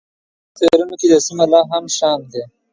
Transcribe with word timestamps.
زما 0.03 0.09
په 0.53 0.53
خیالونو 0.59 0.93
کې 0.99 1.07
دا 1.11 1.19
سیمه 1.27 1.45
لا 1.51 1.61
هم 1.71 1.85
شام 1.97 2.19
دی. 2.31 2.43